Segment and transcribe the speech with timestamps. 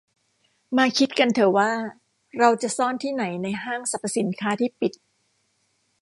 [0.77, 1.71] มาคิดกันเถอะว่า
[2.39, 4.93] เราจะซ่อนที่ไหนในห้างสรรพสินค้าที่ปิด